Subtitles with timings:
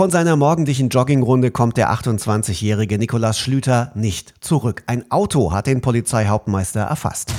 [0.00, 4.82] Von seiner morgendlichen Joggingrunde kommt der 28-jährige Nikolaus Schlüter nicht zurück.
[4.86, 7.34] Ein Auto hat den Polizeihauptmeister erfasst.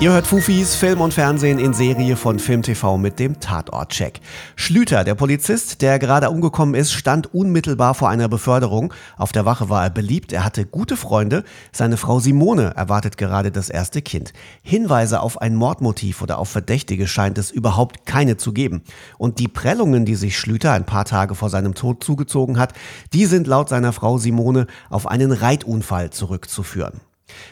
[0.00, 4.20] Ihr hört Fufis Film und Fernsehen in Serie von Film TV mit dem Tatortcheck.
[4.54, 8.94] Schlüter, der Polizist, der gerade umgekommen ist, stand unmittelbar vor einer Beförderung.
[9.16, 11.42] Auf der Wache war er beliebt, er hatte gute Freunde.
[11.72, 14.32] Seine Frau Simone erwartet gerade das erste Kind.
[14.62, 18.82] Hinweise auf ein Mordmotiv oder auf Verdächtige scheint es überhaupt keine zu geben.
[19.18, 22.72] Und die Prellungen, die sich Schlüter ein paar Tage vor seinem Tod zugezogen hat,
[23.12, 27.00] die sind laut seiner Frau Simone auf einen Reitunfall zurückzuführen.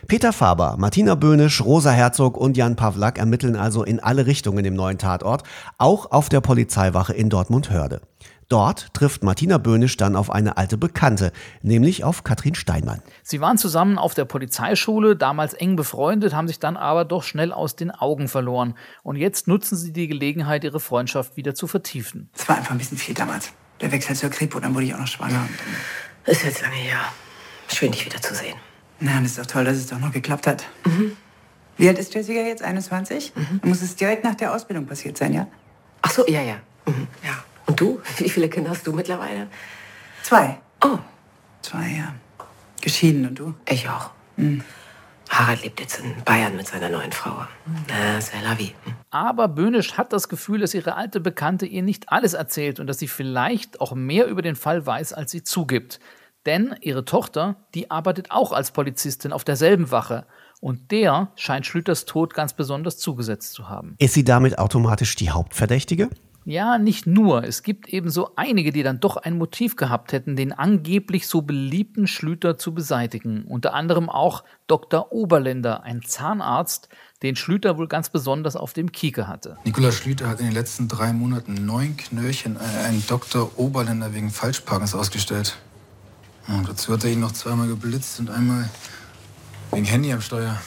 [0.09, 4.75] Peter Faber, Martina Böhnisch, Rosa Herzog und Jan Pawlak ermitteln also in alle Richtungen im
[4.75, 5.43] neuen Tatort,
[5.79, 8.01] auch auf der Polizeiwache in Dortmund-Hörde.
[8.49, 13.03] Dort trifft Martina Böhnisch dann auf eine alte Bekannte, nämlich auf Katrin Steinmann.
[13.25, 17.53] Sie waren zusammen auf der Polizeischule, damals eng befreundet, haben sich dann aber doch schnell
[17.53, 18.75] aus den Augen verloren.
[19.03, 22.31] Und jetzt nutzen sie die Gelegenheit, ihre Freundschaft wieder zu vertiefen.
[22.37, 23.51] Es war einfach ein bisschen viel damals.
[23.81, 25.49] Der Wechsel zur Kripo, dann wurde ich auch noch schwanger.
[26.25, 27.01] Ist jetzt lange her.
[27.67, 28.57] Schön, dich wiederzusehen.
[29.01, 30.65] Na, das ist doch toll, dass es doch noch geklappt hat.
[30.85, 31.17] Mhm.
[31.77, 32.63] Wie alt ist Jessica jetzt?
[32.63, 33.33] 21?
[33.35, 33.61] Mhm.
[33.61, 35.47] Dann muss es direkt nach der Ausbildung passiert sein, ja?
[36.03, 36.57] Ach so, ja, ja.
[36.87, 37.07] Mhm.
[37.23, 37.45] ja.
[37.67, 38.01] Und du?
[38.19, 39.49] Wie viele Kinder hast du mittlerweile?
[40.23, 40.59] Zwei.
[40.83, 40.99] Oh.
[41.63, 42.15] Zwei, ja.
[42.81, 43.55] Geschieden und du?
[43.69, 44.11] Ich auch.
[44.37, 44.63] Mhm.
[45.29, 47.47] Harald lebt jetzt in Bayern mit seiner neuen Frau.
[47.89, 48.75] Na, c'est la vie.
[49.11, 52.99] Aber Böhnisch hat das Gefühl, dass ihre alte Bekannte ihr nicht alles erzählt und dass
[52.99, 55.99] sie vielleicht auch mehr über den Fall weiß, als sie zugibt.
[56.47, 60.27] Denn ihre Tochter, die arbeitet auch als Polizistin auf derselben Wache.
[60.61, 63.97] Und der scheint Schlüters Tod ganz besonders zugesetzt zu haben.
[63.99, 66.09] Ist sie damit automatisch die Hauptverdächtige?
[66.49, 67.43] Ja, nicht nur.
[67.43, 72.07] Es gibt ebenso einige, die dann doch ein Motiv gehabt hätten, den angeblich so beliebten
[72.07, 73.45] Schlüter zu beseitigen.
[73.49, 75.11] Unter anderem auch Dr.
[75.11, 76.89] Oberländer, ein Zahnarzt,
[77.25, 79.57] den Schlüter wohl ganz besonders auf dem Kieker hatte.
[79.65, 83.51] Nikolaus Schlüter hat in den letzten drei Monaten neun Knöllchen an einen Dr.
[83.57, 85.59] Oberländer wegen Falschparkens ausgestellt.
[86.49, 88.69] Und dazu hat er ihn noch zweimal geblitzt und einmal
[89.73, 90.61] wegen Handy am Steuer.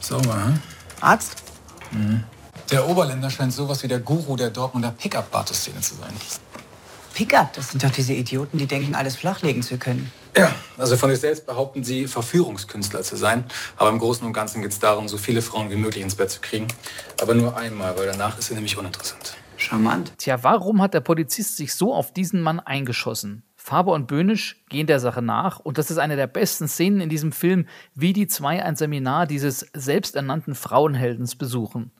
[0.00, 0.60] Sauber, hm?
[1.00, 1.42] Arzt?
[1.90, 2.24] Mhm.
[2.70, 6.12] Der Oberländer scheint sowas wie der Guru der Dortmunder Pickup-Barteszene zu sein.
[7.14, 7.52] Pickup?
[7.54, 10.12] Das sind doch diese Idioten, die denken, alles flachlegen zu können.
[10.36, 13.44] Ja, also von sich selbst behaupten sie, Verführungskünstler zu sein.
[13.76, 16.30] Aber im Großen und Ganzen geht es darum, so viele Frauen wie möglich ins Bett
[16.30, 16.68] zu kriegen.
[17.22, 19.34] Aber nur einmal, weil danach ist sie nämlich uninteressant.
[19.56, 20.12] Charmant.
[20.18, 23.42] Tja, warum hat der Polizist sich so auf diesen Mann eingeschossen?
[23.66, 27.08] Faber und Böhnisch gehen der Sache nach und das ist eine der besten Szenen in
[27.08, 27.66] diesem Film,
[27.96, 31.90] wie die zwei ein Seminar dieses selbsternannten Frauenheldens besuchen.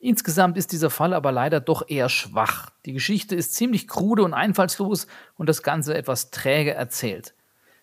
[0.00, 2.70] Insgesamt ist dieser Fall aber leider doch eher schwach.
[2.86, 5.06] Die Geschichte ist ziemlich krude und einfallslos
[5.36, 7.34] und das Ganze etwas träge erzählt.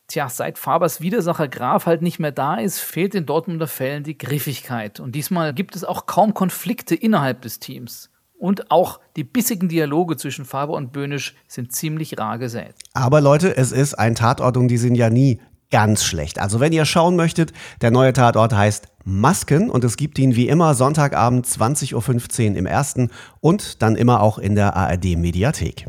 [0.10, 4.18] Tja, seit Fabers Widersacher Graf halt nicht mehr da ist, fehlt den Dortmunder Fällen die
[4.18, 5.00] Griffigkeit.
[5.00, 8.10] Und diesmal gibt es auch kaum Konflikte innerhalb des Teams.
[8.40, 12.74] Und auch die bissigen Dialoge zwischen Faber und Böhnisch sind ziemlich rar gesät.
[12.94, 15.42] Aber Leute, es ist ein Tatort und die sind ja nie
[15.72, 16.40] ganz schlecht.
[16.40, 17.52] Also wenn ihr schauen möchtet,
[17.82, 22.66] der neue Tatort heißt Masken und es gibt ihn wie immer Sonntagabend 20.15 Uhr im
[22.66, 23.12] ersten
[23.42, 25.88] und dann immer auch in der ARD Mediathek.